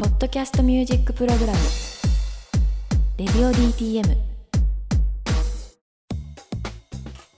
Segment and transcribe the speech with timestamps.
[0.00, 1.58] ポッドキャストミュージックプログラム
[3.18, 4.16] 「レディオ DTM」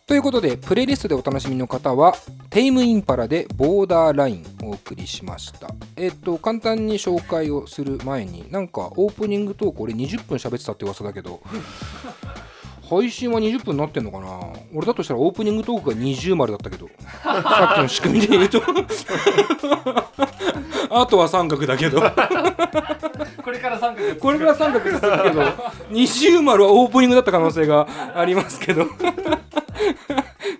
[0.07, 2.15] ということでプレイリストでお楽しみの方は
[2.51, 5.75] テイムインパラでボーダーラインお送りしました。
[5.97, 11.41] えっと簡単に紹介をする前になんかオープニングトーク俺20分喋ってたって噂だけど
[12.89, 14.41] 配信は20分になってんのかな？
[14.73, 16.89] 俺だとしたらオープニングトークが20丸だったけど
[17.25, 18.63] さっきの仕組みで言うと。
[21.01, 22.03] あとは三角だけど。
[23.43, 25.43] これから三角これから三角ですけど
[25.91, 28.87] 20丸はオープニングだった可能性がありますけど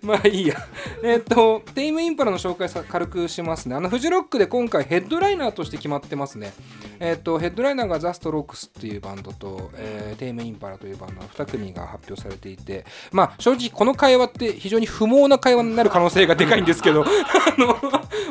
[0.05, 0.57] まあいいや。
[1.03, 3.77] えっとテイムインパラの紹介さ軽くしますね。
[3.77, 6.53] あのフジロックで今回ヘッドライナーとして決まってますね。
[6.99, 17.77] えっとヘッドライナーがザ・ストロークスっていうバンドと、えーテイムインパラというバンドの2組が発表されていてまあ正直この会話って非常に不毛な会話になる可能性がでかいんですけど あの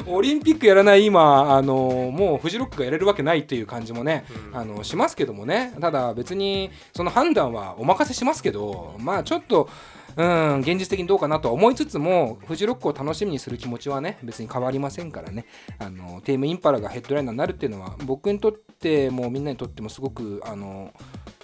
[0.08, 5.74] オリンピックやらない今あのもうフジロックがやれるわけないという感じもね、あのしますけどもね。
[5.80, 9.70] ただ別にその判断はお任せしますけどまあちょっと
[10.18, 15.46] うん現実的にどうかなとは思いつつもフジロックを楽しみにする気持ちはね別に変わりませんからね。
[15.80, 20.94] あのテームインパラがヘッドライナーになるっていうのは僕にとってもみんなにとってもすごくあの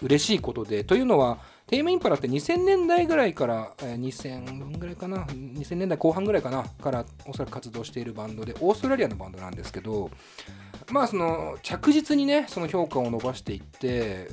[0.02, 10.10] 嬉しいことでというのはテームインパラって2000年代ぐらいから、えー2000ぐらいかな2000年代後半ぐらいかなからおそらく活動しているバンドでオーストラリアのバンドなんですけど
[10.92, 14.30] まあその着実にねその評価を伸ばしていって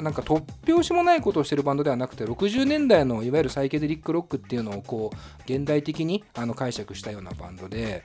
[0.00, 8.04] なんか突拍子もないことをしてるバンドではなくて60年代のいわゆるサイケデリックロックっていうのをこう現代的にあの解釈したようなバンドで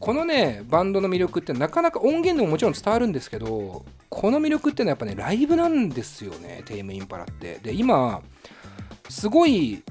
[0.00, 7.58] このねバンドの魅力ってなかなか音源でももちろん伝わるんですけどこの魅力ってのはやっぱねライブなんですよねテイムインパラって。
[7.62, 8.22] で今
[9.08, 9.82] すごい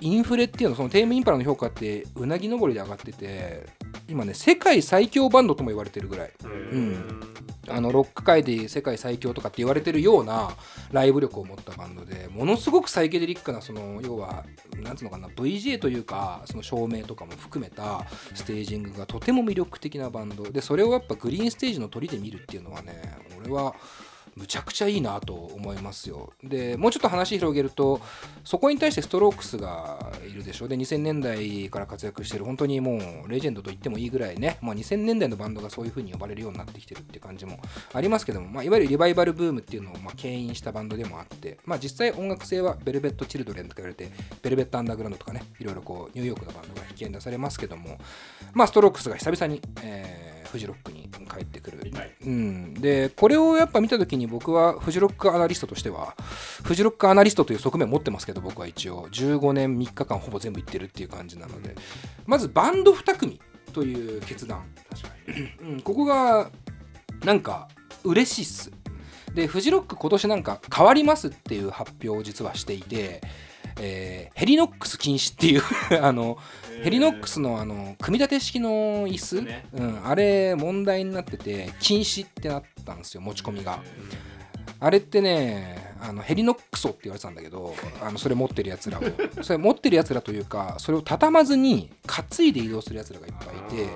[0.00, 3.66] インフレっていうのそのテームインパラの評価ってうなぎ登りで上がってて
[4.08, 6.32] 今ね世界最強バンドとも言われてるぐらい。
[6.42, 7.20] うん。
[7.68, 10.50] あのロック界で世界最強とかって言われてるような
[10.90, 14.44] ライブ力を持ったバンドでものすごくサイケデリックなその要は
[14.82, 20.50] なんつうのかな VJ というかその照明とかも含めたステージングがとても魅力的なバンド。
[20.50, 23.74] でそれをやっぱグリーンステージの鳥で見るっていうのはね俺は
[24.36, 26.32] むちゃくちゃいいなと思いますよ。
[26.42, 28.00] でもうちょっと話広げると
[28.44, 30.66] そこに対してストロークスがいるでしょ。
[30.66, 37.58] うで2000年代から活躍してる本当にもうレジェンドと言ってもいいぐらいね、まあ、2000年代のバンドがそういう風に呼ばれるようになってきてるって感じも
[37.92, 44.10] ありますけども、まあ、いわゆるリバイバルブームっていうのをまあ牽引したバンドでもあって、まあ、実際音楽性はベルベット・チルドレンとか言われて
[44.42, 47.98] ベルベット・アンダーグラウンドとかねいろいろこうニューヨークのバンドが引き合い出されますけども。
[48.52, 51.80] まあストロークスが久々に、えーフジロックに帰ってくる、
[52.26, 56.14] うん、でこれをやっぱ見た時に僕はフジロックアナリストとしては
[56.64, 59.08] フジロックアナリストという側面を持ってますけど僕は一応。
[59.08, 61.74] 15年3日間ほぼ全部行ってるっていう感じなので。
[62.26, 63.40] まずバンド2組
[63.72, 64.64] という決断。
[65.62, 66.50] うん、ここが
[67.24, 67.68] なんか
[68.04, 68.72] 嬉しいっす。
[69.34, 73.20] でフジロック今年なんか変わりますっていう発表を実はしていて、
[73.80, 75.62] えーヘリノックス禁止っていう
[76.02, 76.38] あの
[76.82, 79.66] ヘリノックスのあの組み立て式の椅子、ね。
[79.74, 83.82] うん、あれ問題になってて禁止ってなったんですよ持ち込みが。
[84.82, 89.02] あれってねあのヘリノックソって言われてたんだけど あのそれ持ってるやつらを。
[89.42, 93.90] それ持ってるやつらというかそれを畳まずに担いで移動するやつらがいっぱいいて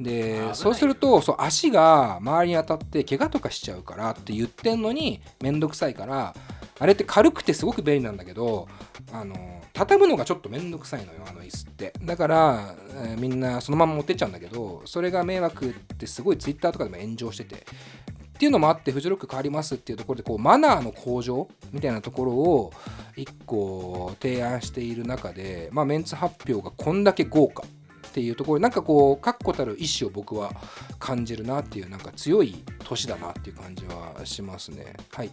[0.00, 6.36] でそうするとそう足が周りに当たって怪我とかしちゃうからって言ってんのに面倒くさいから
[6.78, 8.68] あれって軽くてすごく便利なんだけど
[9.12, 11.92] あの畳むのがちょっと面倒くさいのよあの椅子って。
[12.02, 17.56] だから、えーみんなそのまま持ってっちゃうんだけどそれが迷惑ってすごいツイッターとかでも炎上してて。
[17.56, 22.72] っていうのもあってフジロック変わりますっていうところでこうマナーの向上みたいなところを
[23.16, 30.52] 一個提案している中で、まあ、メンツ発表がこんだけ豪華っていうところなんかこう確固たる意志を僕は
[31.00, 34.94] 感じるなっていうなんか強い年だなっていう感じはしますね。
[35.12, 35.30] はい。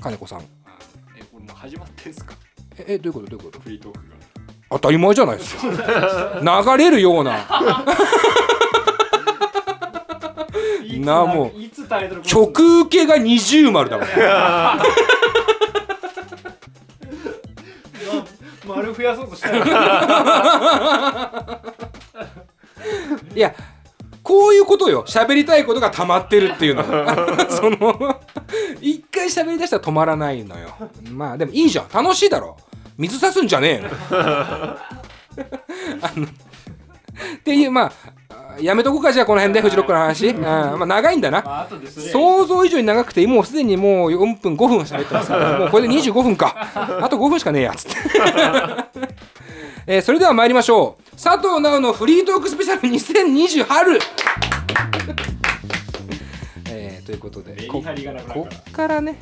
[0.00, 0.61] 金子さん。
[1.42, 2.34] もう始まってんすか？
[2.78, 3.36] ええどういうこと？
[3.36, 3.60] どういうこと？
[3.60, 4.02] フリートークが。
[4.70, 5.66] 当たり前じゃないですか。
[6.76, 7.38] 流れるような。
[10.98, 11.60] なもう。
[11.60, 14.06] いつタイトル曲受けが二重丸だもん。
[18.66, 19.64] ま丸増やそうとしたよ。
[23.34, 23.54] いや
[24.22, 25.04] こういうことよ。
[25.06, 26.84] 喋りたいことが溜まってるっていうの。
[27.50, 28.20] その
[28.80, 30.70] 一回喋りだしたら止まらないのよ。
[31.12, 31.88] まあでもいいじゃん。
[31.92, 32.56] 楽しいだろ。
[32.98, 34.76] 水差すんじゃねえよ あ
[36.14, 36.28] のっ
[37.42, 37.92] ていうまあ
[38.60, 40.42] やめとこうかじゃあこの辺でフジロックの話、うん。
[40.42, 41.40] まあ、長いんだな。
[41.40, 45.58] まあ想像以上に長くてもうすでにもう4分5分喋ってますから。
[45.60, 46.54] もうこれで25分か。
[46.74, 47.96] あと5分しかねえやつって、
[49.86, 51.16] えーそれでは参りましょう。
[51.16, 55.31] 佐藤直のフリートークスペシャル2020春、えー
[57.16, 57.82] とということでこ
[58.32, 59.18] こっからね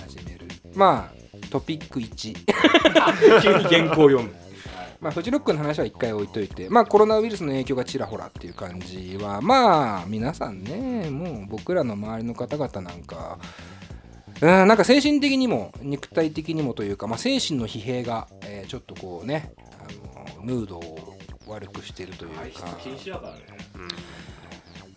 [0.00, 3.12] 始めるまあトピック1ら
[3.42, 4.34] 急に原稿読む。
[5.00, 13.38] まあフジロックの話は一回置いといてまあコロナウイルスの影響がちらほらっていう感じはまあ皆さんねもう僕らの周りの方々なんか
[14.40, 22.42] うんなんか精神的にも肉体的にもというか、まあ、精神の疲弊が、えーちょっとこうねあのムードを悪くしているというか。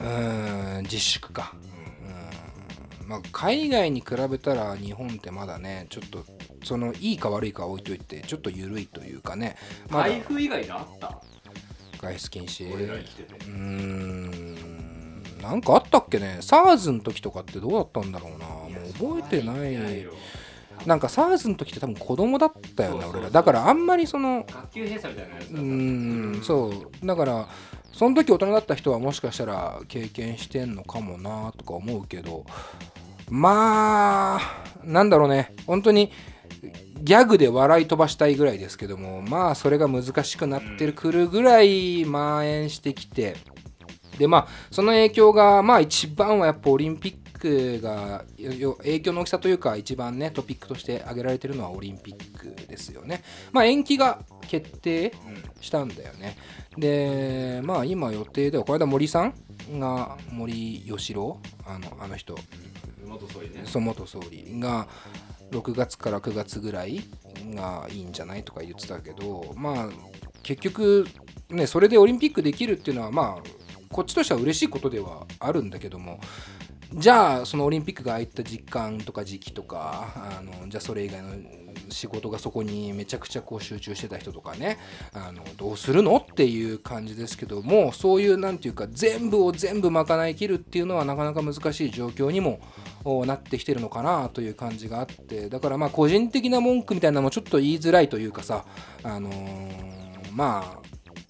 [0.02, 1.69] うん自粛か、うん
[3.10, 6.24] まあ、海外に比べたら日本ってまだねちょっと
[6.64, 9.56] そのいいか悪いかは置いといてちょっと緩いというかね。
[9.90, 11.20] まだ台風以外であった
[12.00, 12.72] 外出禁止。
[12.72, 13.34] 俺ら生きてて。
[13.34, 15.24] うーん。
[15.42, 18.46] なんかあったっけね？SARS の時とかってどうだったんだろうな。
[18.46, 20.04] もう覚えてない。
[20.04, 20.14] よ。
[20.86, 23.22] なんか SARS の時って多分子供だったよねそうそうそう。
[23.22, 23.32] 俺ら。
[23.32, 25.62] だからあんまりその学級閉鎖みたいなやつうだった。
[25.64, 26.68] ーんそ
[27.02, 27.06] う。
[27.08, 27.50] だから
[27.92, 32.46] その時大人だった人はもしかしたら経験してんのかもなとか思うけど
[33.30, 35.54] まあなんだろうね。
[35.66, 36.12] 本当に
[37.02, 43.38] ギャグで笑い飛ばしたいぐらいですけどもまあそれが難しくなってくるぐらい蔓延してきて。
[44.18, 48.26] でまあその影響がまあ一番はやっぱオリンピックが
[48.80, 53.24] 影響の大きさというか一番ねトピックとして挙げられてるのはオリンピックですよね。
[53.54, 55.14] まあ延期が決定
[55.62, 56.36] したんだよね。
[56.78, 59.34] でまあ今予定ではこの間森さん
[59.78, 62.34] が森喜朗あのあの人。
[62.34, 63.62] うん元総理ね。
[63.66, 64.60] そう元総理。
[64.60, 64.88] が
[65.52, 67.02] 6月から9月ぐらい
[67.56, 68.44] がいいんじゃない？
[68.44, 69.90] とか言ってたけどまあ
[70.44, 71.08] 結局
[71.50, 73.44] ねそれでオリンピックできるっていうのはまあ
[73.92, 76.20] こっちとしては嬉しいことではあるんだけども
[76.94, 81.36] じゃあそのオリンピックが空いた時間とか時期とかあのじゃあそれ以外の
[81.90, 84.80] 仕事がそこにめちゃくちゃこう集中してた人とかね
[85.14, 92.60] あのどうするのっていう感じですけどもそういうなんていうか全部を全部賄い切るっていうのはなかなか難しい状況にも
[93.26, 98.66] なってきてるのかなという感じがあってだからまあ個人的な文句みたいなのもちょっと言いづらいというかさ
[99.04, 100.00] あのー
[100.34, 100.89] まあ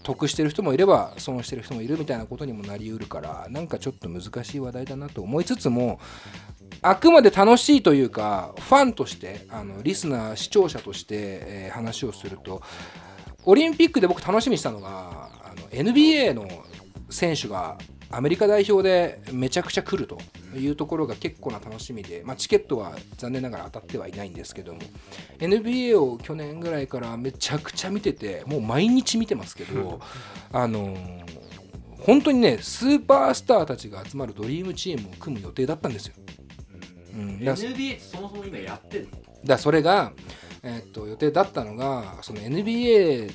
[0.09, 5.99] 得してる人もいれば損してる人もいるみたいなことにもなりうるからなんかちょっと難しい話題だなと思いつつも
[6.81, 12.63] あくまで楽しいというかファンとしてあのリスナー視聴者として、えー話をすると
[13.45, 16.47] オリンピックで僕楽しみにしたのがあの NBA の
[17.09, 17.77] 選手が
[18.09, 20.17] アメリカ代表でめちゃくちゃ来ると。
[20.55, 24.79] いうところが結構な楽しみで、まあ、チケットは残念ながら当たってはいないんですけども
[25.39, 29.99] NBA を去年ぐらいからめちゃくちゃ見ててもう毎日見てますけど
[30.51, 31.39] あのー
[31.99, 36.13] 本当にねスーパースターたちが集まるドリームチームを組む予定だったんですよ。
[37.13, 39.09] うん、だ NBA ってそもそも今やってんの？
[39.43, 40.13] だそれが、
[40.63, 43.31] えーっと予定だったのがその NBA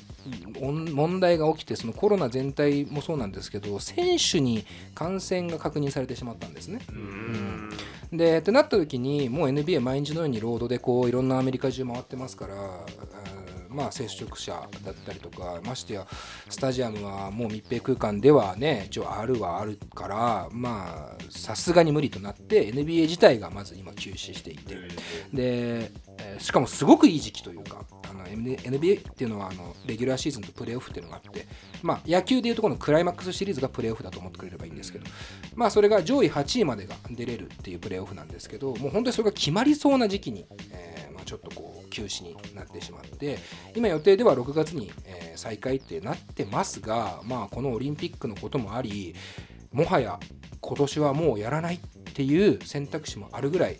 [0.59, 6.79] 問題が起きてそのコロナ全体もそうなんですけど選手に感染が確認されてしまったんですね。
[6.89, 7.69] うん
[8.13, 12.55] でってなった時にもう NBA 毎日のようにロードでこういろんなアメリカ中回ってますから、
[13.75, 16.07] まあ接触者だったりとかましてや
[16.49, 24.75] スタジアムはもう密閉空間ではね一応あるはあるからまあさすがに無理となって NBA 自体がまず今休止していて。
[24.75, 24.81] で、
[25.33, 26.05] えー
[26.39, 31.45] しかもすごくいい時期というかあの NBA っていうのはあのレギュラーシーズンとプレーオフっていうのがあって、
[31.81, 35.05] まあ、野球でいうところのクライマックスシリーズがプレーオフだと思ってくれればいいんですけど、
[35.55, 40.94] まあ、それが上位8位までが出れるっていうプレーオフなんですけどもう本当にそれが決まりそうな時期に、え
[41.25, 43.37] ちょっとこう休止になってしまって
[43.75, 49.13] 今予定では6月に、えー再開ってなってますが、まあ、このオリンピックのこともあり
[49.73, 50.17] もはや
[50.61, 51.79] 今年はもうやらないっ
[52.13, 53.77] ていう選択肢もあるぐらい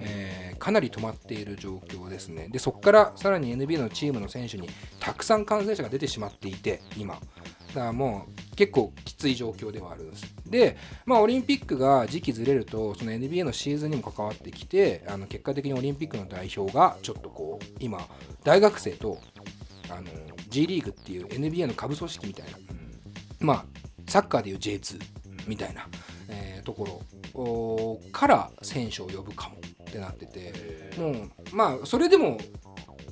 [0.00, 2.48] えーかなり止まっている状況ですね。
[2.48, 4.68] で、そこからさらに NBA のチームの選手に
[5.00, 7.14] たくさん感染者が出てしまっていて、今。
[7.14, 10.34] だからもう結構きつい状況ではあるんです。
[10.50, 18.06] で、まあ、オリンピックが時期ずれると、その NBA のシーズンにも関わってきて、あの結果的にオリンピックの代表がちょっとこう、今、
[18.44, 19.18] 大学生と
[19.90, 20.08] あの
[20.48, 22.58] G リーグっていう NBA の下部組織みたいな、
[23.40, 23.64] まあ、
[24.08, 25.00] サッカーでいう J2
[25.46, 25.86] みたいな、
[26.28, 26.84] えーとこ
[27.32, 29.56] ろから選手を呼ぶかも
[29.88, 30.52] ってなってて
[30.98, 32.38] もうまあそれでも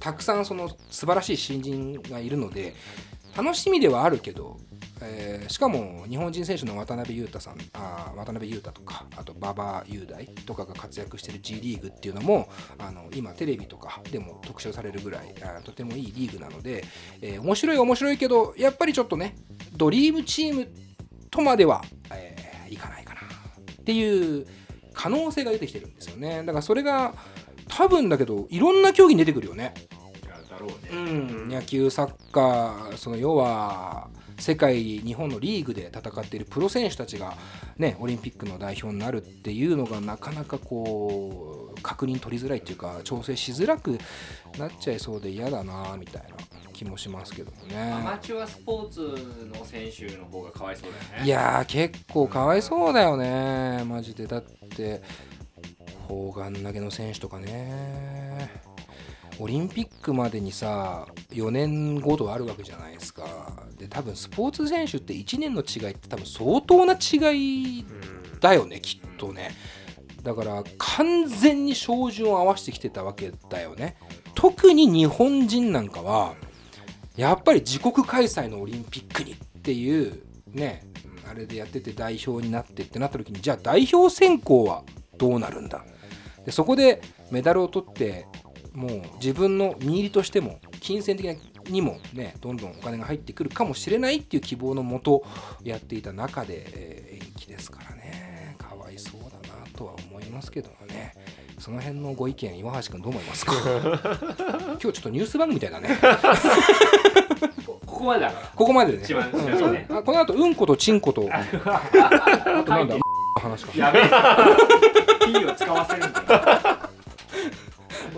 [0.00, 2.74] たくさんその素晴らしい新人がいるので
[3.36, 4.58] 楽しみではあるけど、
[5.00, 12.48] えーしかも日本人選手の渡辺裕太さんあー渡辺裕太とかあと馬場雄大とかが活躍してる G リーグっていうのも
[12.78, 16.84] あの今テレビとかでも特集されるぐらいあーとてもいいリーグなので、
[17.20, 19.36] えー面白い面白いけどやっぱりちょっとね
[19.76, 20.68] ドリームチーム
[21.30, 21.82] とまでは、
[22.12, 24.46] えーいかないかなっていう
[24.94, 26.38] 可能性が出てきてるんですよね。
[26.38, 27.14] だからそれが
[27.68, 29.74] 多分だけどいろんな競技に出てくるよね。
[30.50, 30.76] だろうね。
[30.92, 37.36] うん、野球サッカーその要は世界日本のリーグで戦っているプロ選手たちが、
[37.78, 43.98] ね、オリンピックの代表になるっていうのがなかなかこう確認取りづらいっていうか調整しづらく
[44.58, 46.28] なっちゃいそうで嫌だなみたいな
[46.72, 48.18] 気もしますけどもアマね。
[48.20, 49.00] チュアスポーツ
[49.46, 51.26] の選手の方がかわいそうだよね。
[51.26, 53.84] いやー結構かわいそうだよね。
[53.84, 54.26] マジで。
[54.26, 55.02] だって
[56.08, 58.50] 砲丸投げの選手とかね
[59.40, 63.64] オリンピックまでにさ4年ごとあるわけじゃないですか。
[63.78, 67.84] で多分スポーツ選手って1年の違いって多分相当な違い
[68.40, 69.50] だよねきっとね。
[70.22, 73.96] だから完全に照準を合わせてきてたわけだよね。
[74.34, 76.34] 特に日本人なんかは
[77.16, 80.82] やっぱり自国開催のオリンピックにっていうね
[81.28, 84.82] あれでやってて代表になってってなった時にじゃあ代表選考は
[85.18, 85.84] どうなるんだ？
[86.44, 88.26] でそこでメダルを取って
[88.74, 91.38] もう自分の身入りとしても金銭的
[91.70, 95.24] にもねどんどんお金が入ってくるかもしれないっていう希望のもと
[95.62, 98.56] やっていた中で、えー延期ですからね。
[98.58, 101.12] かわいそうだなとは思いますけどもね。
[101.58, 103.52] その辺のご意見岩橋君どう思いますか？
[103.62, 105.96] 今日ちょっとニュース番組みたいだね。
[107.66, 108.46] こここまでだから。
[108.54, 109.04] ここまででね。
[109.04, 109.38] 一番う
[110.00, 110.04] ん。
[110.04, 111.28] この後うんことちんこと。
[111.32, 111.44] あ
[112.64, 112.96] となんだ
[113.40, 113.72] 話か。
[113.76, 114.02] やべえ。
[115.38, 116.73] P を使わせるんだよ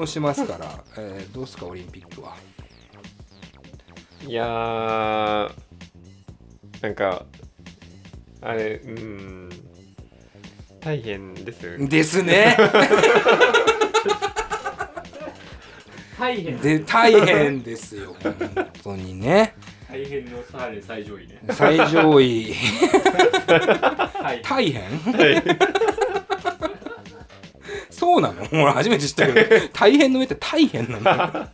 [0.01, 2.37] をしますから、えーどうですかオリンピックは？
[4.27, 5.53] いやー
[6.83, 7.25] なんか
[8.43, 9.51] あれうん
[10.81, 11.89] 大変ですよね。
[11.89, 12.57] ですね。
[16.19, 18.35] 大変で大変ですよ本
[18.83, 19.55] 当にね。
[19.89, 21.41] 大変のさらに最上位ね。
[21.51, 22.55] 最上位。
[22.55, 24.43] はい。
[24.43, 24.83] 大変？
[25.13, 25.43] はい
[28.17, 28.43] そうなの？
[28.53, 29.69] 俺初めて知ったけど。
[29.75, 31.49] 大変の上って大変なの？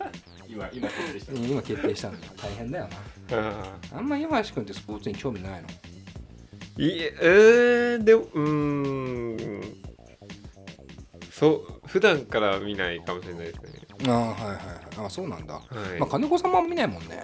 [0.48, 1.32] 今今決定した。
[1.32, 3.38] 今決定したんだ大変だよな。
[3.38, 3.64] あ
[3.96, 5.68] あんま岩橋君ってスポーツに興味ないの？
[6.78, 9.76] ーいええー、でもうーん。
[11.30, 13.80] そう普段から見ないかもしれないですね。
[14.06, 15.06] ああはいはいはい。
[15.06, 15.60] あそうなんだ、は
[15.96, 17.22] い、まあ金子さんも見ないもんね。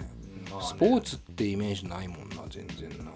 [0.51, 0.67] まあね。
[0.67, 3.11] スポーツってイメージないもんな全然な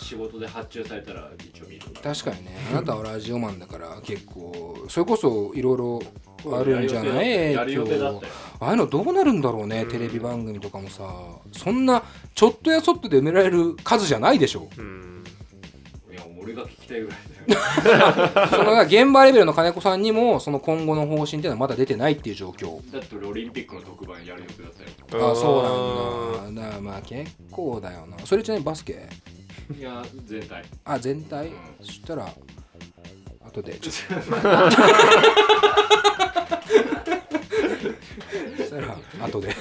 [0.00, 2.56] 仕事で発注されたら一応見る確かにね。
[2.72, 6.02] あなたはラジオマンだから結構それこそいろいろ
[6.58, 7.56] あるんじゃない？
[7.56, 11.04] ああいうのどうなるんだろうね、テレビ番組とかもさ。
[11.52, 12.02] そんな
[12.34, 14.68] ちょっとやそっとで埋められる数じゃないでしょ？
[14.78, 15.24] うん。
[16.10, 18.48] いや俺が聞きたいぐらいだよ。
[18.50, 22.80] その現場レベルの金子さんにもその今後の方針っていうのはまだ出てないっていう状況。
[22.92, 24.72] だって俺オリンピックの特番やる予定だっ
[25.08, 25.32] たよ。
[25.32, 26.62] あそうなんだ。
[26.62, 28.16] だからまあ結構だよな。
[28.24, 29.08] それちなみにバスケ？
[29.78, 30.64] いや全体。
[30.84, 31.54] あ全体、うん。
[31.80, 32.28] そしたら
[33.46, 34.30] 後でちょっと。
[38.56, 39.54] そしたら後で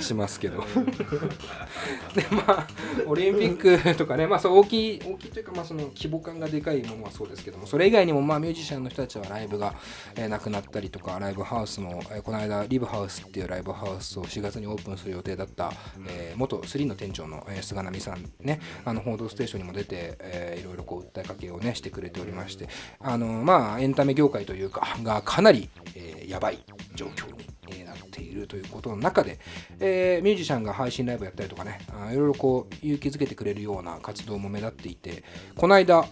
[0.00, 0.64] しますけど。
[2.14, 2.66] でまあ
[3.06, 9.74] オリンピックとかねまあそう大きい大きいというかまあその規模感がでかいものはそうですけどもそれ以外にもまあミュージシャンの人たちはライブが、
[10.14, 15.72] えーなくなったりとかライブハウスも、えーこの間リブハウスっていうライブハウスを4月にオープンする予定だった、
[16.08, 22.68] えー元3の店長の、えー菅波さんねあの報道ステーションにも出て、えーいろいろこう訴えかけをねしてくれておりまして
[23.00, 26.58] あのまあエンタメ業界というかがかなり、えーやばい
[26.94, 29.38] 状況にえーなっているということの中で、
[29.80, 35.24] えーミュージシャンが配信ライブやったりとかねあーいろいろこう勇気づけてくれるような活動も目立っていて
[35.56, 36.04] この間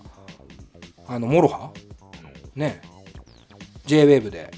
[1.07, 1.71] あの MOROHA？
[2.55, 2.81] ね。
[3.87, 4.51] J-WAVE で。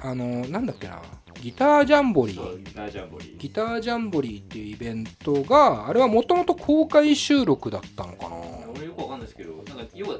[0.00, 1.00] あのなんだっけな？
[1.40, 2.58] ギタージャンボリー。
[2.64, 3.36] ギタージャンボリー。
[3.36, 8.36] ギタージャンボリーっていうイベントがあれはもともと公開収録だったのかな？
[8.74, 10.18] 俺よくわかんないですけどなんか要は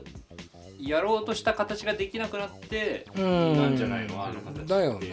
[0.89, 3.57] やろうとした形ができなくなってうん。
[3.57, 5.13] なんじゃないのあの形だよね。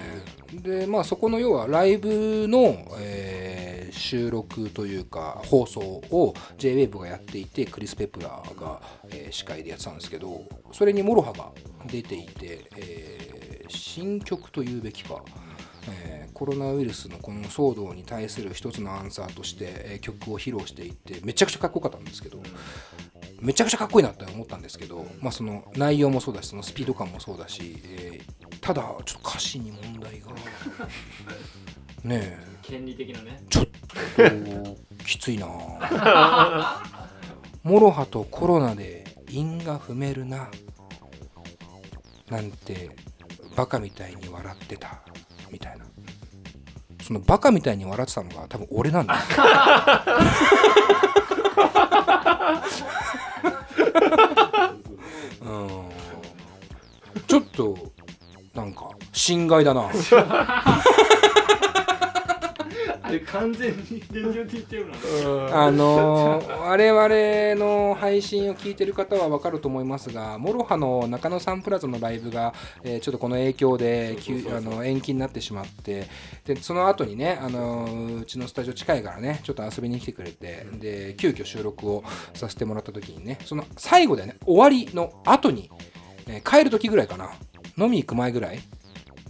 [0.53, 11.49] でまあそこの要はライブの、えー収録というか放送を J-WAVE がやっていてクリス・ペプラーが、えー司会でやってたんですけどそれに MOROHA が
[11.85, 13.39] 出ていて、えー
[13.71, 15.23] 新曲というべきか、
[15.89, 22.41] えーコロナウイルスのこの騒動に対する一つのアンサーとして、えー曲を披露していてめちゃくちゃかっこよかったんですけど、
[23.41, 30.27] めちゃくちゃかっこいいなって思ったんですけど、まあ、その内容もそうだしそのスピード感もそうだし、えーただちょっと歌詞に問題が。
[32.03, 32.37] ねえ。
[32.61, 33.41] 権利的なね。
[33.49, 35.47] ちょっときついな
[37.63, 40.49] MOROHA とコロナで韻が踏めるな
[42.29, 42.91] なんて
[43.55, 45.01] バカみたいに笑ってた
[45.51, 45.85] みたいな。
[47.01, 49.15] そのバカみたいに笑ってたのが多分俺なんだ
[55.41, 55.69] うん。
[57.27, 57.77] ちょっと
[58.53, 59.89] なんか心外だな。
[63.31, 65.51] 完全にレディオ TTM な。
[65.53, 65.67] ん。
[65.67, 76.07] あのー我々の配信を聞いてる方は分かると思いますがモロハの中野サンプラザのライブが、えーちょっとこの影響で急あの延期になってしまって
[76.45, 85.69] でその後にね、あのーうちのスタジオ近いからねちょっと遊びに来てくれてで急遽収録をさせてもらった時にねその最後でね終わりの後に、
[86.27, 87.31] えー帰る時ぐらいかな。
[87.77, 88.59] 飲み行く前ぐらい。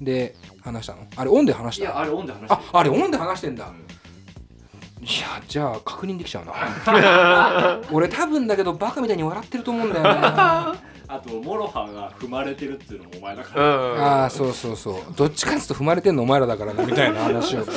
[0.01, 0.36] で
[0.72, 1.00] 話したの？
[1.16, 7.80] あれオンで話したいやあれオンで話してああれオンで話してんだ、いやじゃあ確認できちゃうな。
[7.92, 10.10] 俺多分だけどバカみたいに笑ってると思うんだよね。
[10.24, 10.76] あ
[11.12, 14.26] あとモロハが踏まれてるっていうのもお前だかうらん。
[14.26, 14.96] あそうそうそう。
[15.16, 17.62] どっちかっつうと踏まれてんのお前らだからなみたいな話を。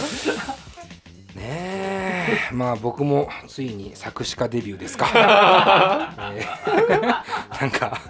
[1.34, 1.81] ねえ
[2.52, 5.06] まあ僕もついに作詞家デビューですか、
[6.34, 7.22] えー
[7.60, 8.00] なんか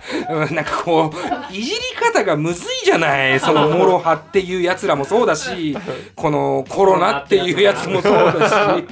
[0.51, 3.39] なんかこういじり方がむずいじゃない。
[3.41, 5.77] そのモロハっていうやつらもそうだし
[6.17, 8.85] このコロナっていうやつもそうだし。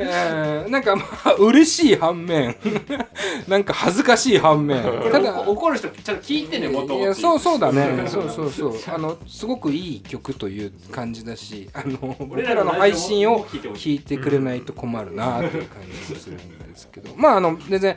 [0.00, 2.56] えーなんかまあ嬉しい反面。
[3.48, 4.82] なんか恥ずかしい反面。
[5.10, 8.04] ただ怒る人ちゃんと聞いてねもともいやそうそうだね。
[8.06, 8.74] そうそうそう。
[8.94, 17.10] あのすごくいい曲という感じだしあの僕らの配信を聞いてくれないと困るなっていう感じもするんですけど。
[17.16, 17.96] まああの全然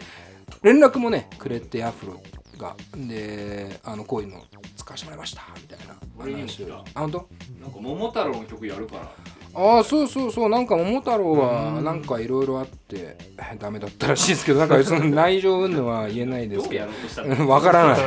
[0.61, 2.21] 連絡もねくれてアフロ
[2.57, 2.75] が。
[2.95, 4.43] であのこういうの
[4.75, 5.43] 使わせてもらいました。
[5.55, 6.83] みたいな話を。
[6.93, 7.27] あ本当？
[7.61, 9.11] なんか桃太郎の曲やるから
[9.55, 13.15] ああそうそうそうなんか桃太郎はなんかいろいろあって
[13.59, 17.45] ダメだったらしいですけどなんかその内情云々は言えないですけどどうやろうとしたうの？
[17.45, 17.97] んわからな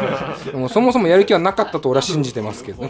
[0.53, 0.57] い。
[0.57, 2.83] もうそもそもやる気はなかったと俺は信じてますけど。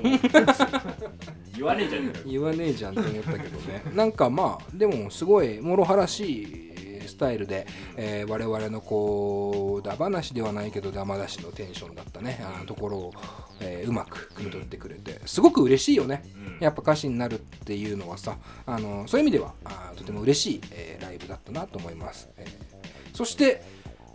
[1.56, 2.24] 言わねえじゃねえかよ。
[2.26, 3.82] 言わねえじゃんと思ったけどね。
[3.94, 6.72] なんかまあでもすごい諸刃らしい
[7.08, 13.12] スタイルで、えー我々のこうダ話ではないけどダマ出しのテンションだったねあのところを、
[13.60, 16.22] えーうまく汲み取ってくれてすごく嬉しいよね。
[16.58, 16.64] うん。
[16.64, 18.36] やっぱ歌詞になるっていうのはさ
[18.66, 23.62] あのそういう意味ではあーとても嬉しい、えーライブだったなと思います、えーそして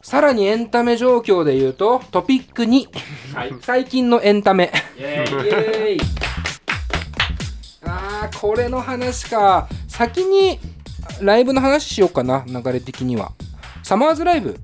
[0.04, 2.88] さらにエンタメ状況で言うとトピック2
[3.36, 3.54] はい。
[3.62, 4.72] 最近のエンタメ。
[4.98, 6.00] イエーイ。
[7.84, 9.68] あーこれの話か。
[9.88, 10.60] 先に
[11.22, 13.32] ライブの話しようかな流れ的には。
[13.84, 14.60] サマーズライブ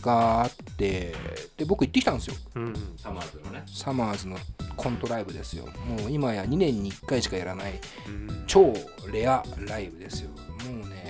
[0.00, 1.14] があって
[1.56, 2.34] で僕行ってきたんですよ。
[2.56, 3.62] うんサマーズのね。
[3.66, 4.36] サマーズの
[4.76, 5.64] コントライブですよ。
[5.86, 7.72] もう今や2年に1回しかやらない
[8.06, 8.44] うん。
[8.46, 8.72] 超
[9.12, 10.30] レアライブですよ。
[10.30, 11.01] もうね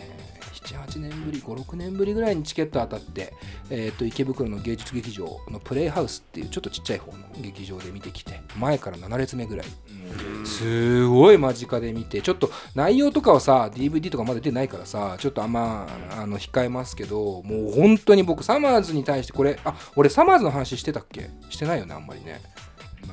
[0.62, 3.32] 78年ぶり56年ぶりぐらいにチケット当たって、
[3.70, 9.66] えー、と池袋の芸術劇場のプレイハウスっていうちょっとちっちゃい方の劇場で見てきて前から7列目ぐらい。
[10.44, 21.30] すごい間近で見てちょっと内容とかはさ DVD とかまだ出てないからさちょっとあんまあの控えますけどもう本当に僕サマーズに対してこれあ俺サマーズの話してたっけ？
[21.50, 22.40] してないよねあんまりね。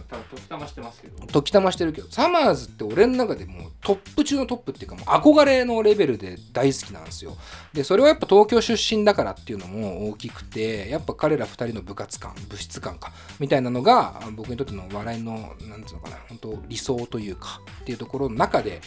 [0.09, 1.27] まあ時たましてますけど。
[1.27, 7.37] 時たましてるけどサマーズって俺の中でもうトップ中のトップっていうかもう憧れのレベルで大好きなんですよ。
[7.73, 18.81] でそれはやっぱ東京出身だからっていうのも大きくてやっぱ彼ら2人の部活感物質感かみたいなのが僕にとっての笑いのなんていうのかな本当理想というかっていうところの中で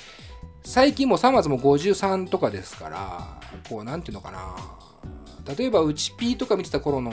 [0.65, 4.55] 最近もサマーズも53とかですからこうなんていうのかな
[5.57, 7.13] 例えばうちピーとか見てた頃の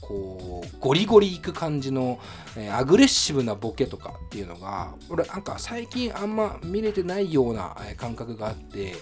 [0.00, 2.18] こうゴリゴリいく感じの、
[2.56, 8.94] えーアグレッシブなボケとかっていうのが俺なんか最近あんま見れてないようなえー感覚があって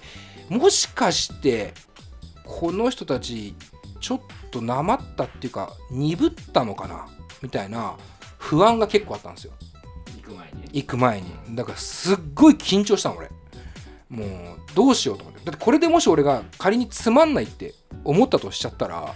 [0.51, 1.73] もしかして
[2.45, 3.55] この人たち
[4.01, 4.21] ちょっ
[4.51, 7.07] となまったっていうか鈍ったのかな？
[7.43, 7.97] みたいな
[8.39, 9.53] 不安が結構あったんですよ。
[10.17, 10.61] 行く前に。
[10.61, 11.57] ね行く前に。
[11.57, 13.31] だからすっごい緊張したの俺
[14.09, 14.29] もう
[14.75, 15.45] どうしようと思って。
[15.45, 19.15] だってこれでもし俺が仮につまんないって思ったとしちゃったら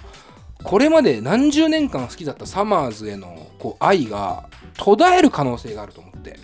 [0.62, 6.38] これまで何十年間好きだったサマーズへのこう愛が途絶える可能性があると思って。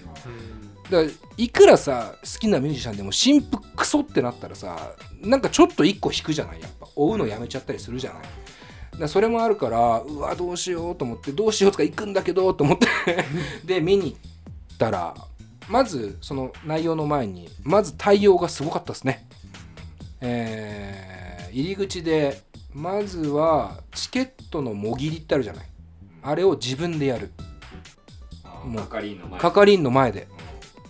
[0.91, 6.61] だからいくらさ好きなミュージシャンでも新婦クソってなったらさなんかちょっと一個引くじゃない？
[6.61, 6.87] やっぱ。
[6.95, 9.01] 追うのやめちゃったりするじゃない？
[9.01, 12.87] だそれもあるからうわどうしようと思ってどうしようとか行くんだけどと思って。
[13.65, 14.17] で見に行
[14.75, 15.15] ったら
[15.69, 19.27] まずその内容の前にまず対応がすごかったですね。
[20.21, 21.07] えー
[21.53, 22.43] 入り口で
[22.75, 25.67] まずはチケットのもぎりってあるじゃない。
[26.23, 27.31] あれを自分でやる。
[28.45, 30.29] あもう係員の前係員の前で。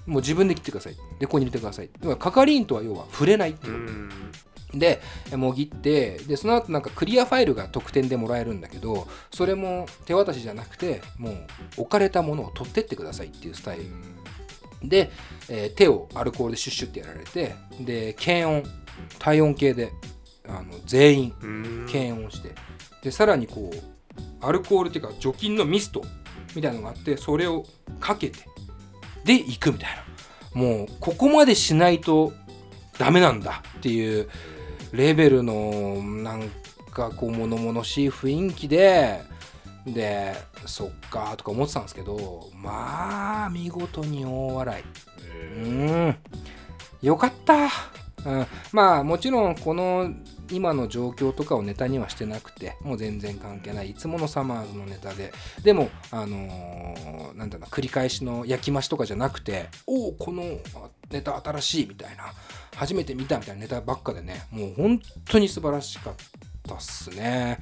[0.06, 0.96] もう自分で切ってください。
[1.20, 1.90] でここに入れてください。
[2.00, 4.10] だから係員とは要は触れないってういう、ん。
[4.74, 5.00] で
[5.36, 11.46] もぎってでその後なんかクリアファイルが特典でもらえるんだけどそれも手渡しじゃなくてもう
[11.78, 13.84] 置かれたものを取ってってくださいっていうスタイル
[14.82, 15.10] で、
[15.48, 18.62] えー手をアルコールでシュッシュってやられてで検温
[19.18, 19.92] 体温計で
[20.48, 21.86] あの全員うん。
[21.90, 22.54] 検温して
[23.02, 26.02] でさらにこうアルコールっていうか除菌のミスト
[26.54, 27.64] みたいなのがあってそれを
[28.00, 28.38] かけて
[29.24, 30.06] で行くみたいな。
[30.56, 32.32] もうここまでしないと
[32.98, 34.30] ダメなんだっていう
[34.92, 36.48] レベルのなん
[36.90, 39.20] かこう物々しい雰囲気で
[39.86, 40.34] で
[40.66, 44.84] そっかとか思ってたんですけどまあ見事に大笑い。
[45.62, 46.16] うん。
[47.02, 50.10] よかった、うん、まあもちろんこの
[50.50, 53.90] 今の状況とかをネタにはしてなくてもう全然関係ない。
[53.90, 55.32] いつものサマーズのネタで。
[55.62, 60.42] でもあのーなんだろうな繰り返しの焼き増しとかじゃなくておおこの
[60.74, 62.32] あネタ新しいみたいな。
[62.74, 66.14] 初めて見たみたいなネタばっかでねもう本当に素晴らしかっ
[66.68, 67.58] たっすね。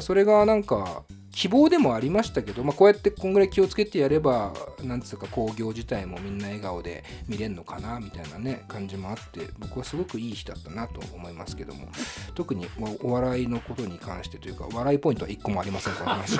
[0.00, 1.04] それがなんか
[1.36, 11.88] 希望でもありましたけど、まあ、こうやってこんぐらい気をつけてやればなんつうか興行自体もみんな笑顔で見れるのかなみたいなね感じもあって僕はすごくいい日だったなと思いますけども。
[12.34, 16.38] 特にまあお笑いのことに関してというか笑いポイントは1個もありませんこの話、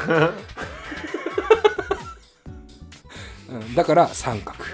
[3.50, 4.56] うん、だから三角。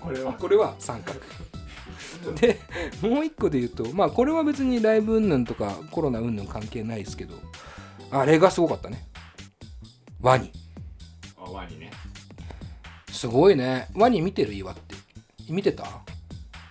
[0.00, 0.32] これは。
[0.32, 1.20] これは三角。
[2.34, 2.58] で
[3.00, 7.34] もう一個で言うとまあこれは別にライブ云々とかコロナ云々関係ないですけど
[8.10, 9.06] あれがすごかったね。
[10.20, 10.52] ワニ。
[11.38, 11.90] あワニね。
[13.10, 13.88] すごいね。
[13.94, 14.94] ワニ見てる岩って。
[15.48, 15.84] 見てた？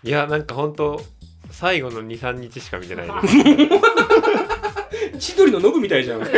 [0.04, 1.02] いやなんかほんと
[1.52, 3.36] 最後の23日しか見てないです。
[5.34, 6.21] 千鳥のノブみたいじゃん。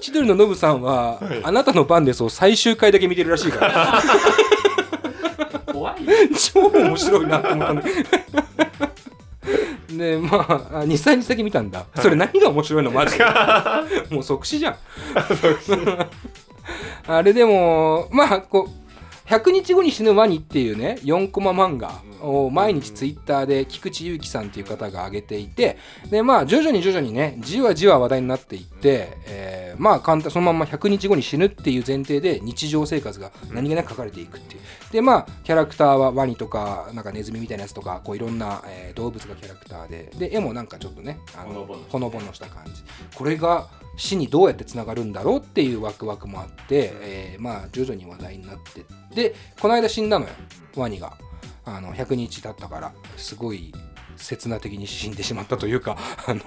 [0.00, 3.52] 千鳥のノブさんは、あなたの番ですを最終回だけ見てるらしい。
[3.52, 4.02] から
[5.72, 6.06] 怖い
[6.54, 7.82] 超面白いなと思ったんだ
[9.96, 11.86] でまあ23日だけ見たんだ。
[11.96, 12.90] それ何が面白いの？
[12.90, 13.24] マジで。
[14.10, 14.76] もう即死じゃん。
[17.06, 21.92] あれでもまあこう100日後に死ぬワニっていうね4コマ漫画
[22.26, 25.78] を毎日ツイッターで菊池祐希さんっていう方が上げていて
[26.10, 34.60] でまあ徐々に徐々にねじわじわ話題になっていって、えーまあ簡単そのまんま100日後に死ぬっていう前提で日常生活が何気なく書かれていくっていう。
[34.90, 42.82] でまあキャラクターはワニとかなんかネズミみたいなやつとかこういろんな、えー動物がキャラクターでで絵もなんかちょっとねあのほのぼのほのぼのした感じ。
[43.14, 43.66] これが
[43.98, 48.84] 死にどうやってつながるんだろうっていうワクワクもあって、えーまあ徐々に話題になって
[49.14, 50.30] でこの間死んだのよ。
[50.76, 51.16] ワニが
[51.66, 53.74] あの100日経ったからすごい
[54.16, 56.44] 刹那的に死んでしまったというか あのう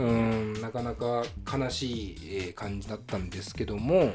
[0.58, 1.22] んなかなか
[1.56, 4.12] 悲しいえー感じだったんですけども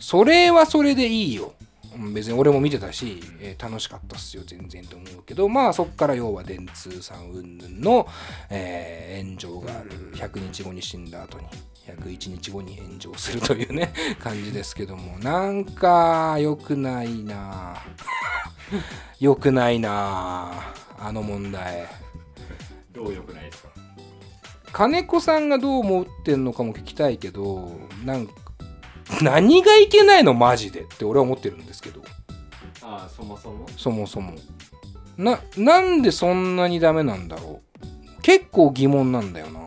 [0.00, 1.52] それはそれでいいよ。
[1.52, 8.06] うん別に俺も見てたし、えー楽しかったっすよ全然と思うけどまあそっから要は電通さん云々の、
[8.48, 9.90] えー炎上がある。
[10.14, 11.46] 100日後に死んだ後に
[11.86, 17.76] 101日後に炎上するというね感じですけどもなんか良くないな
[19.20, 20.52] 良くないな
[20.98, 21.86] あの問題。
[22.92, 23.70] どうよくないですか？
[24.72, 27.72] 金子さんがどう思ってんのかも聞きたいけど
[28.04, 28.32] なんか
[29.22, 32.02] 何がいけないのマジでって俺は思ってるんですけど。
[32.82, 33.66] ああそもそも？
[33.76, 34.34] そもそも。
[35.16, 38.22] ななんでそんなにダメなんだろう。
[38.22, 39.60] 結構疑問なんだよな。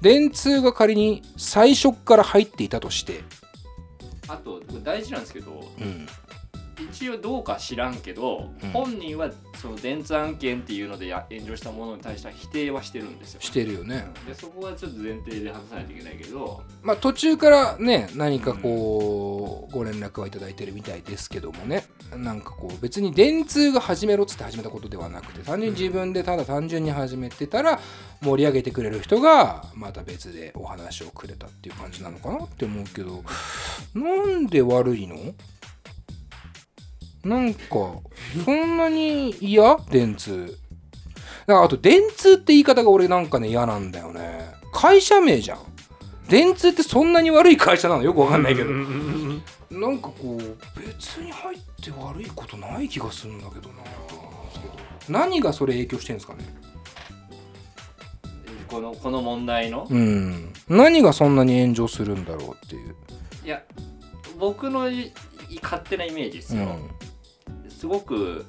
[0.00, 3.22] 電通が仮に最初っから入っていたとして。
[4.28, 6.06] あと大事なんですけどうん
[6.80, 8.70] 一応どうか知らんけど、うん。
[8.70, 13.40] 本人はその電通案件っていうのでや炎上したものに対しては否定はしてるんですよ。
[13.40, 14.06] してるよね。
[14.26, 16.62] でそこはちょっと前提で話さないといけないけど。
[16.82, 21.84] まあ途中からね何かこうご連絡はいただいてるみたいですけどもね。
[22.16, 27.80] なんかこう別に電通が始めろっつって始めたことではなくて単純に自分でただ単純に始めてたら
[28.22, 33.22] 盛り上げてくれる人がまた別でお話をくれたっていう感じなのかなって思うけど。
[33.94, 35.16] なんで悪いの？
[37.28, 37.60] なんか
[38.44, 39.76] そんなに嫌？
[39.90, 40.56] 電通。
[41.46, 44.52] だからあと電通って言い方が俺なんかね嫌なんだよね。
[44.72, 45.58] 会社名じゃん。
[46.28, 48.02] 電通ってそんなに悪い会社なの？
[48.02, 48.70] よくわかんないけど。
[48.70, 53.82] なんかこう別に入って悪いことない気がするんだけどな。
[54.08, 54.74] と思うんですけど
[55.08, 56.44] 何がそれ影響してんですかね？
[58.68, 60.52] このこの問題の、うん。
[60.68, 62.94] 何がそんなに炎上するんだろうっていう。
[63.44, 63.62] いや
[64.38, 65.12] 僕のい
[65.62, 66.90] 勝手なイメージですよ、うん
[67.78, 68.44] すごく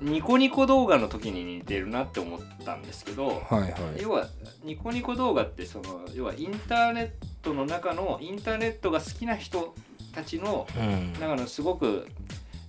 [0.00, 3.72] ニコニコ動画の時に似てるなって思ったんですけどはいはい。
[4.00, 4.26] 要は
[4.64, 7.10] ニコニコ動画ってその要はインターネッ
[7.42, 9.74] トの中のインターネットが好きな人
[10.14, 11.12] たちのうん。
[11.20, 12.06] 中のすごく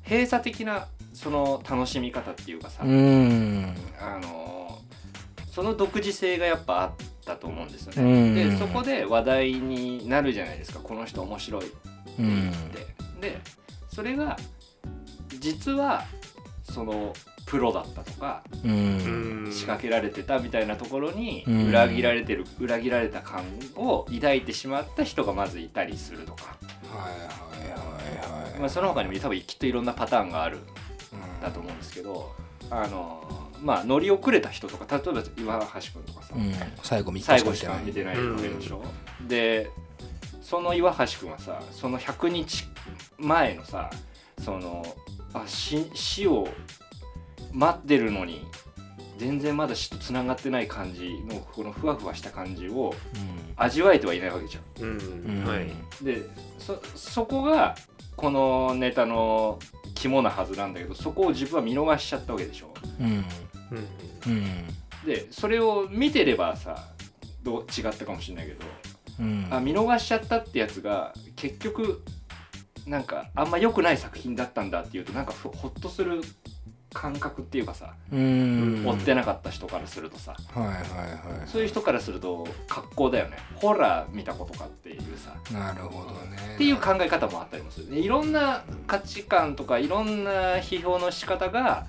[0.04, 3.76] 閉鎖的なその楽しみ方っていうかさ、うん。
[4.02, 4.80] あの
[5.52, 6.92] その独自性がやっぱあっ
[7.26, 8.30] たと思うんですようね。
[8.32, 8.36] ん。
[8.36, 10.80] でそこで話題になるじゃないですか。
[10.80, 11.78] この人面白いって
[12.20, 12.52] う言っん。
[12.72, 13.28] て。
[13.30, 13.40] で
[13.94, 14.38] それが
[15.42, 16.06] 実は
[16.64, 17.14] その
[17.46, 19.50] プロだったとかうん。
[19.52, 21.68] 仕掛けられてたみたいなところにうん。
[21.68, 23.44] 裏切られてる裏切られた感
[23.76, 26.56] を抱いてしまった人がまずいたりするとか、
[26.90, 28.60] はいはいはいはい。
[28.60, 30.60] まあ、その他にも多分きっといろんなパターンがある
[31.12, 32.34] うんだと思うんですけど
[32.70, 38.84] あのまあ乗り遅れた人とか例えば岩橋君とかさ、うん、最後3日最しか見てない後しか見てないわけでしょ、
[39.28, 39.70] で
[40.42, 42.66] その岩橋君はさその100日
[43.18, 43.90] 前のさ
[44.44, 44.84] その
[45.34, 46.48] あ死死を
[47.54, 48.46] 待ってるのに
[49.18, 52.94] 全然まだ死とつながってない感じのこのふわふわした感じを
[53.56, 54.84] 味わえてはいないわけじゃん。
[54.84, 55.48] うん、うん。
[55.48, 55.72] はい。
[56.04, 56.24] で
[56.58, 57.76] そそこが
[58.16, 59.60] このネタの
[59.94, 62.74] 肝なはずなんだけどそこを自分は見逃しちゃったわけでしょ。
[63.00, 63.08] うん。
[63.08, 63.26] うん。
[64.26, 64.68] うん。
[65.06, 66.88] でそれを見てればさ
[67.44, 68.66] どう違ったかもしれないけど
[69.20, 69.48] うん。
[69.52, 72.04] あ見逃しちゃったってやつが結局
[72.86, 76.22] なんかあんま良くない作品だったんだっていうとなんかふほっとする
[76.94, 78.84] 感覚っていうかさ、うん。
[78.86, 80.36] 追ってなかった人からするとさ。
[80.54, 83.38] はいはいはいそういう人からすると格好だよね。
[83.56, 85.34] ホラー見たことかっていうさ。
[85.54, 86.38] なるほどね。
[86.56, 91.86] っていう考え方もあったりもする、ね、いろんな価値観とかいろんな批評の仕方が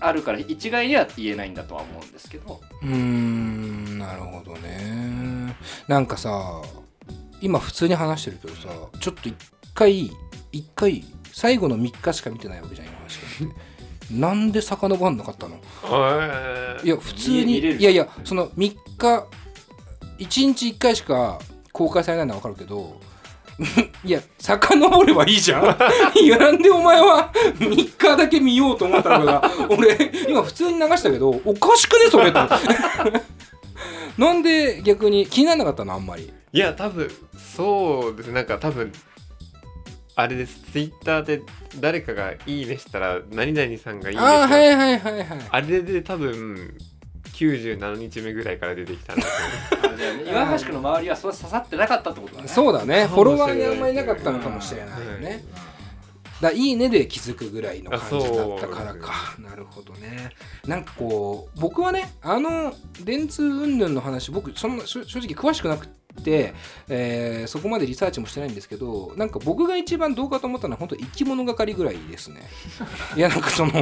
[0.00, 2.62] あるから一概には言えないんだとは思うんですけど。
[2.82, 5.54] うーんなるほどね。
[5.86, 6.62] なんかさ
[7.42, 8.68] 今普通に話してるけどさ
[9.00, 9.36] ちょっと一
[9.74, 10.10] 回
[10.52, 13.52] 一回最後の3日しか見てないわけじゃん今話してて
[14.10, 15.60] なんで遡んなかったの？
[15.84, 19.26] あいや普通にいやいやその3日1
[20.18, 21.38] 日1回しか
[21.72, 23.00] 公開されないのは分かるけど
[24.04, 25.76] いや遡ればいいじゃん。
[26.18, 32.40] いやなんでお前は3日だけ見ようと思ったのかが俺今普通に流したけどおかしくねそれと。
[32.40, 32.60] 思っ
[33.12, 33.22] て
[34.18, 35.94] なんで逆に気にならなかったの？
[35.94, 36.32] あんまり。
[36.52, 37.10] いや多分
[37.56, 38.92] そうですなんか多分
[40.16, 40.60] あれです。
[40.72, 41.42] ツイッターで
[41.80, 45.24] 誰かが「いいね」したら何々さんが「いいね」したああはいはいはいはい。
[45.50, 46.76] あれで多分
[47.32, 52.48] 97日目ぐらいから出てきたんだとあじゃあ岩橋君の周りはそれ刺さってなかったってことだね。
[52.48, 53.06] そうだね。
[53.08, 55.44] フォロワーにあんまりいなかったのかもしれないよね、
[56.40, 59.12] だいいねで気づくぐらいの感じだったからか。
[59.40, 60.30] なるほどね。
[60.66, 62.72] なんかこう僕はねあの
[63.02, 66.03] 電通云々の話僕そんな正正直詳しくなくて、
[66.88, 72.42] えーそこまでリサーチもしてないんですけどなんか僕が一番どうかと思ったのは本当生き物係ぐらいですね。
[73.16, 73.72] いやなんかその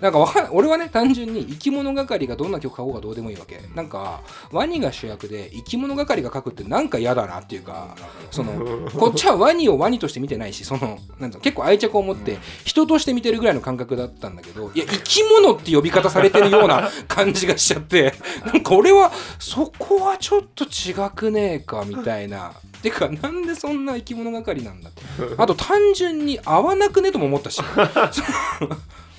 [0.00, 3.60] なんかわかん俺はね単純に生き物係がどんな曲書こうがどうでもいいわけ。
[3.74, 7.96] なんかワニが主役で生き物係が書くってなんか嫌だなっていうか
[8.30, 8.52] その
[8.98, 18.14] こっちはワニをワニとして見てないしそのなん結構愛着を持って人として見てるぐらいの感覚だったんだけどいや生き物って呼び方されてるような感じがしちゃって
[18.46, 22.52] なんか俺はそこはちょっと違くねえかみたいな。
[22.82, 25.02] てかなんでそんな生き物係なんだって。
[25.36, 27.62] あと単純に合わなくねとも思ったし。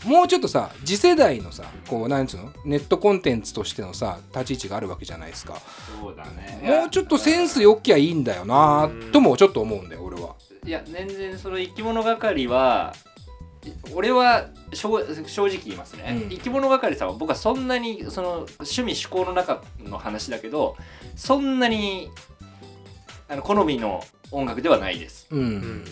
[0.05, 2.53] もうちょっとさ次世代のさこうなんつうの？
[2.63, 5.61] ネットコンテンツとしてのさ立ち位置があるわけじゃないですか。
[6.01, 6.61] そうだね。
[6.63, 10.35] もうちょっとセンスよきゃいいんだよなともちょっと思うんだよ俺は。
[10.65, 12.93] いや全然その生き物係は
[13.65, 16.29] い俺は正正直言いますね、うん。
[16.29, 20.77] 生き物係さんは僕はそんなにその趣味嗜好の中の話だけど
[21.17, 22.09] そんなに
[23.29, 25.39] あの好みの音楽ではないです、うん。
[25.39, 25.85] うん。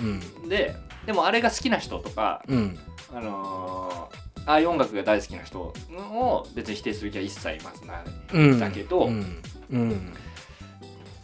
[0.00, 0.22] うん。
[0.42, 0.74] うん、で
[1.06, 2.78] でもあれが好きな人とか、うん。
[3.14, 8.04] あのーああいう音楽が大好きな人を別に否定する気は一切まずない
[8.34, 9.42] うんだけどうん。
[9.70, 10.12] うん。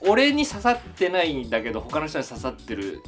[0.01, 3.01] 俺に刺さってないんだけど他の人に刺さってる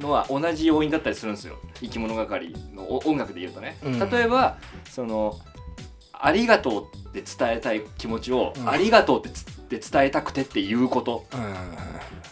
[0.00, 1.56] のは同じ要因だったりするんですよ。
[1.80, 3.98] 生き物係のお音楽で言うとね、うん。
[4.10, 4.56] 例えば
[4.90, 5.38] その
[6.12, 8.70] ありがとうって伝えたい気持ちを、うん。
[8.70, 9.44] ありがとうってつ
[9.76, 11.26] って伝えたくてっていうこと。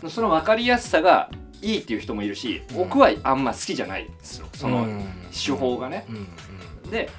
[0.03, 0.11] うん。
[0.11, 2.77] その分かりやすさがいいっていう人もいるし、うん。
[2.77, 4.05] 僕はあんま好きじゃない。
[4.05, 5.05] んですよそのうん。
[5.31, 6.91] 手法がね、うん。
[6.91, 7.11] で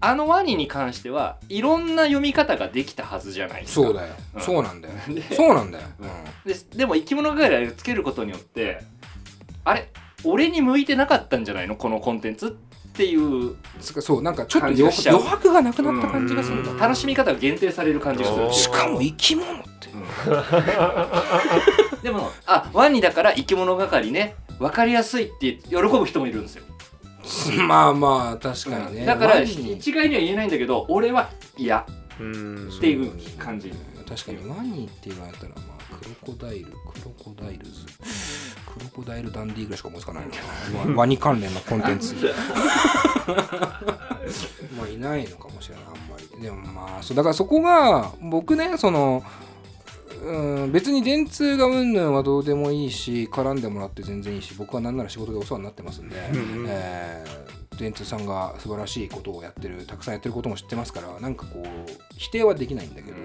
[0.00, 3.86] あのワニに関してはいろんな読み方ができたはずじゃないですか。
[3.86, 4.14] そうだよ。
[4.34, 4.42] うん。
[4.42, 4.94] そうなんだよ。
[5.08, 5.86] でそうなんだよ。
[6.44, 8.82] ででも生き物係をつけることによって
[9.64, 9.90] あれ？
[10.24, 11.76] 俺に向いてなかったんじゃないの？
[11.76, 12.48] このコンテンツ？
[12.48, 12.50] っ
[12.96, 16.78] ていうそうなんかちょっと余白がなくなった感じがするんだうん。
[16.78, 18.52] 楽しみ方が限定される感じがする。
[18.52, 19.66] しかも生き物って。
[22.02, 24.34] でもあワニだから生き物係ね。
[24.58, 26.62] 分かりやすいって喜ぶ人もいるんですよ、
[27.64, 29.04] まあまあ確かにね。
[29.04, 31.28] だから一概には言えないんだけど俺は
[31.58, 31.84] 嫌っ
[32.20, 32.70] うん。
[32.80, 33.70] ていう感じ。
[34.08, 36.72] 確かにワニって言われたらまあクロコダイルク
[37.04, 37.72] ロコダイルズ
[38.78, 42.14] クロコダイルダンディーぐらいしか思いつかないなワワニ関連のコンテンツ。
[44.76, 46.42] まあいないのかもしれないあんまり。
[46.42, 49.22] でもまあそうだからそこが僕ねその
[50.22, 56.66] うん別に電通がうんぬんはどうでもいいし絡んでもらって全然いいし僕はなんなら仕事でお世話になってますんで、うんうん。
[56.68, 61.66] えー電通さんが素晴らしいことをやってるたくさんやってることも知ってますからなんかこう
[62.16, 63.16] 否定はできないんだけど、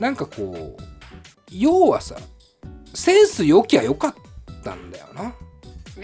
[0.00, 0.82] なんかこう
[1.50, 2.16] 要はさ
[2.94, 4.14] センス良きゃよかっ
[4.64, 5.34] たんだよな。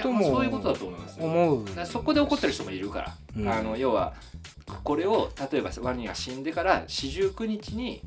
[0.02, 1.20] ともそういうことだと思います
[1.82, 1.86] う。
[1.86, 3.48] そこで怒ってる人もいるから、うん。
[3.48, 4.14] あの要は
[4.84, 8.00] これを例えばワニが死んでから四十九日に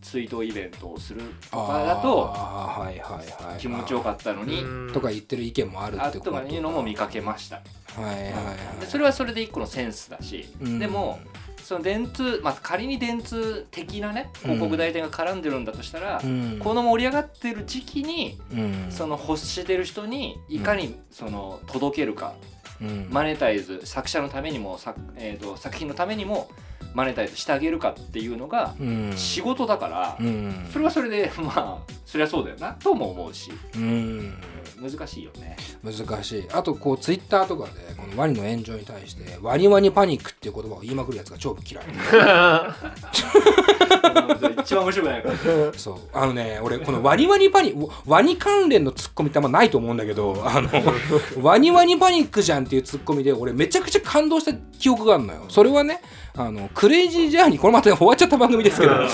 [0.00, 6.30] 追悼イベントをするとかだとはいはいはい気持ちよかったのに、とか言ってる意見もあるあってこと。
[6.30, 7.62] とかいうのも見かけました、は
[8.02, 8.30] いはいは
[8.76, 8.80] い。
[8.80, 10.78] でそれはそれで一個のセンスだし、うん。
[10.78, 11.18] でも
[11.64, 16.58] その電通、まあ、仮に電通的なね広告代理店が絡んでるんだとしたら、うん。
[16.62, 18.86] この盛り上がってる時期にうん。
[18.90, 22.34] その欲してる人にいかにその届けるか、
[22.82, 23.08] うん。
[23.10, 26.50] マネタイズ作者のためにも作,、えー、と作品のためにも
[26.92, 29.12] マネタイズしてあげるかっていうのがうん。
[29.16, 30.68] 仕事だから、うん。
[30.70, 32.72] それはそれでまあそりゃそうだよな。
[32.72, 33.50] とも思うし。
[33.74, 34.34] うん。
[34.80, 35.56] 難しいよね。
[35.82, 36.46] 難しい。
[36.52, 41.84] あとこうツイッターとかでこのワニの炎上に対してワニワニパニックっていう言葉を言いまくるやつが超嫌い。
[44.60, 45.36] 一番面白くないから
[45.76, 45.96] そう。
[46.12, 50.70] あのね俺このワニワニパニックワニ関連のツッコミってあんまないと思うんだけどあの
[51.42, 55.44] ワニワニパニックじゃんっていうツッコミで俺めちゃくちゃ感動した記憶があるのよ。
[55.48, 56.00] それはね
[56.36, 59.08] あのクレイジージャーニーこれまた終わっちゃった番組ですけどあの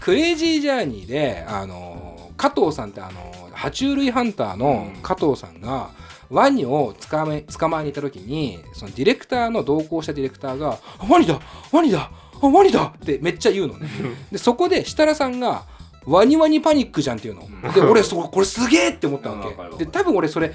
[0.00, 2.09] クレイジージャーニーであの
[2.40, 3.20] 加藤さんってあの
[3.52, 5.90] 爬虫類ハンターの加藤さんが、
[6.30, 11.38] ワニを捕まえ捕まえに行った時にそのディレクターの同行したディレクターが「あワニだ
[11.70, 13.90] ワニだあワニだ!」ってめっちゃ言うのね。
[14.32, 15.64] でそこで設楽さんが
[16.06, 17.42] 「ワニワニパニックじゃん」っていうの。
[17.74, 19.44] で俺そこれすげえって思ったわ
[19.76, 19.84] け。
[19.84, 20.54] で多分俺それ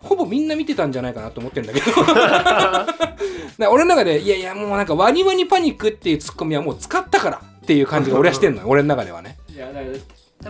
[0.00, 3.70] ほぼみんな見てたんじゃないかなと思ってるんだけど。
[3.72, 8.68] 俺の中でいやいやもうなんかワニワニパニックっていうツッコミはもう使ったからっていう感じが俺はしてんのよ。
[8.68, 9.38] 俺の中ではね。
[9.48, 9.86] いやだから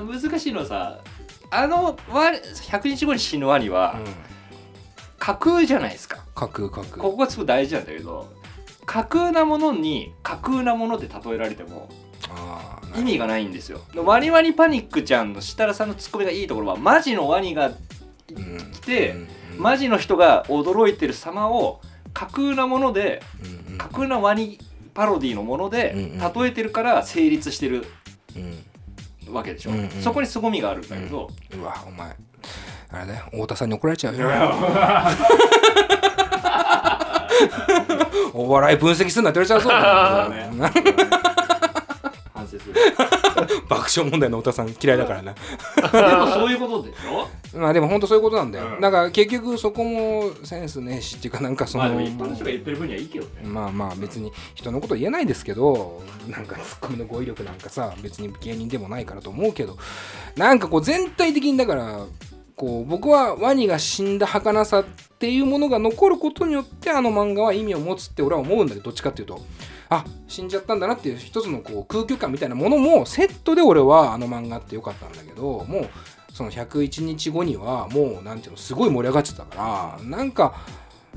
[0.01, 0.99] 難しいのはさ
[1.51, 4.15] あのワニ100日後に死ぬワニはうん。
[5.19, 6.25] 架空じゃないですか。
[6.35, 6.97] 架空架空。
[7.01, 8.29] ここがすごい大事なんだけど
[8.87, 11.89] 架空なものに架空なもので例えられても
[12.97, 13.81] 意味がないんですよ。
[13.95, 17.71] ワニワニパニックちゃんの設楽さんのツッコミがいいところはマジのワニがう
[18.41, 18.73] ん。
[18.73, 19.29] 来てうん
[19.59, 21.81] マジの人が驚いてる様を
[22.15, 23.23] 架空なもので
[23.79, 24.59] 架空なワニ
[24.95, 25.95] パロディのもので
[26.35, 27.87] 例えてるから成立してる。
[28.35, 28.65] うん
[29.31, 29.91] わけでしょ、うんうん。
[30.03, 32.09] そこに凄みがあるんだけど、うわお前。
[32.91, 33.07] あれ？
[33.07, 34.29] だよ太田さんに怒られちゃうよ。
[38.35, 39.69] お 笑い分析するなって言われちゃうぞ。
[39.71, 40.51] そうだね。
[42.35, 42.75] 反省する
[43.75, 45.33] 爆笑問題の太田さん嫌いだからな。
[45.35, 47.29] でもそういうことでしょ？
[47.59, 48.81] まあでも本当そういうことなんだよ、うん。
[48.81, 53.31] だから結局そこもセンスねえしっていうかなんかその、まあ一般の人が言ってる分にはいいけどね。
[53.45, 59.77] まあまあ別に人のこと言えないですけどなんかツッコミの語彙力なんかさ別に芸人でもないからと思うけど
[60.37, 61.99] なんかこう全体的にだから
[62.63, 64.85] こう僕はワニが死んだ儚さっ
[65.19, 69.41] ていうものが残ることによってあの漫画は意味を持つって俺は思うんだけどどっちかっていうと。
[69.89, 75.89] あ死んじゃったんだなっていう一つのこう空虚感みたいなものもセットで俺はあの漫画って良かったんだけどもう
[76.33, 80.55] その101日後にはもう何ていうのすごい盛り上がっちゃったからなんか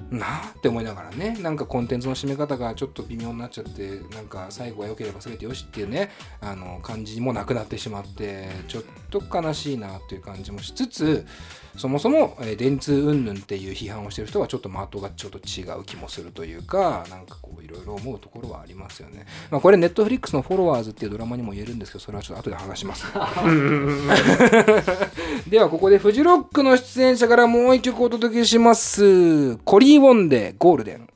[0.09, 0.25] な
[0.57, 11.25] って思いながらねなんかコンテンツの締め方がちょっと微妙になっちゃってなんか最後は良ければ全てよしっていうねあの感じもなくなってしまってちょっと悲しいなっていう感じもしつつ
[11.77, 19.25] そもそも、えー電通云々っていう批判をしてる人はちょっと的がちょっと違う気もするというかなんかこういろいろ思うところはありますよね。
[19.51, 23.05] まあ、これネットフリックスの「フォロワーズ」っていうドラマにも言えるんですけどそれはちょっと後で話します。
[25.49, 29.57] ではここでフジロックの出演者からもう一曲お届けします。
[29.57, 31.07] コリー・ウォンでゴールデン。